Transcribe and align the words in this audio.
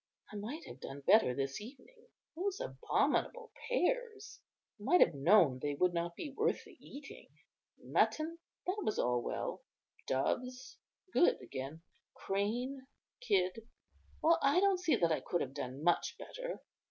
I 0.33 0.35
might 0.35 0.65
have 0.65 0.79
done 0.79 1.01
better 1.05 1.35
this 1.35 1.61
evening. 1.61 2.07
Those 2.35 2.59
abominable 2.59 3.51
pears! 3.67 4.39
I 4.79 4.83
might 4.85 4.99
have 4.99 5.13
known 5.13 5.59
they 5.61 5.75
would 5.75 5.93
not 5.93 6.15
be 6.15 6.31
worth 6.35 6.63
the 6.65 6.75
eating. 6.83 7.29
Mutton, 7.77 8.39
that 8.65 8.81
was 8.83 8.97
all 8.97 9.21
well; 9.21 9.61
doves, 10.07 10.79
good 11.13 11.39
again; 11.39 11.83
crane, 12.15 12.87
kid; 13.19 13.67
well, 14.23 14.39
I 14.41 14.59
don't 14.59 14.79
see 14.79 14.95
that 14.95 15.11
I 15.11 15.19
could 15.21 15.41
have 15.41 15.53
done 15.53 15.83
much 15.83 16.15
better." 16.17 16.63